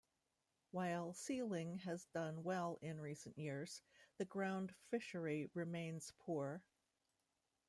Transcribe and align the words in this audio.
While 0.71 1.13
sealing 1.13 1.75
has 1.85 2.05
done 2.07 2.41
well 2.41 2.79
in 2.81 2.99
recent 2.99 3.37
years, 3.37 3.83
the 4.17 4.25
groundfishery 4.25 5.51
remains 5.53 6.11
poor. 6.17 6.63